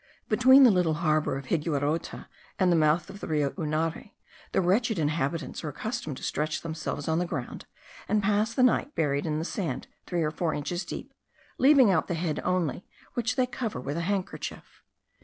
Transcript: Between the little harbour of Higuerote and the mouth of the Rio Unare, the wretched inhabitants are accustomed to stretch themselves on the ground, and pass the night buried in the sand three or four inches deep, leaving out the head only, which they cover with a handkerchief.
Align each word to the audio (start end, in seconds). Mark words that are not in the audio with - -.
Between 0.29 0.63
the 0.63 0.71
little 0.71 0.95
harbour 0.95 1.37
of 1.37 1.49
Higuerote 1.49 2.25
and 2.57 2.71
the 2.71 2.75
mouth 2.75 3.07
of 3.11 3.19
the 3.19 3.27
Rio 3.27 3.51
Unare, 3.51 4.13
the 4.51 4.59
wretched 4.59 4.97
inhabitants 4.97 5.63
are 5.63 5.69
accustomed 5.69 6.17
to 6.17 6.23
stretch 6.23 6.61
themselves 6.63 7.07
on 7.07 7.19
the 7.19 7.25
ground, 7.27 7.67
and 8.09 8.23
pass 8.23 8.51
the 8.51 8.63
night 8.63 8.95
buried 8.95 9.27
in 9.27 9.37
the 9.37 9.45
sand 9.45 9.85
three 10.07 10.23
or 10.23 10.31
four 10.31 10.55
inches 10.55 10.85
deep, 10.85 11.13
leaving 11.59 11.91
out 11.91 12.07
the 12.07 12.15
head 12.15 12.39
only, 12.43 12.87
which 13.13 13.35
they 13.35 13.45
cover 13.45 13.79
with 13.79 13.95
a 13.95 14.01
handkerchief. 14.01 14.81